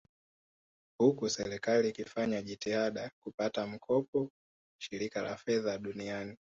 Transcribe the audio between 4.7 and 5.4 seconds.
Shirika la